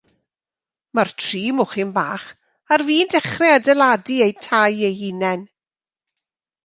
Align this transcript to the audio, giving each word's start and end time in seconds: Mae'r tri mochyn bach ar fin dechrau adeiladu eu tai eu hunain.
Mae'r 0.99 1.11
tri 1.23 1.41
mochyn 1.57 1.91
bach 1.97 2.25
ar 2.77 2.85
fin 2.87 3.11
dechrau 3.15 3.53
adeiladu 3.59 4.17
eu 4.29 4.33
tai 4.47 4.73
eu 4.89 4.93
hunain. 5.03 5.49